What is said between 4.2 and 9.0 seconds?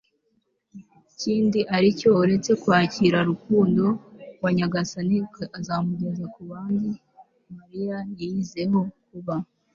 wa nyagasani akazamugeza ku bandi. mariya yiyiziho